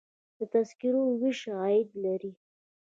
[0.37, 2.31] د تذکرو ویش عاید لري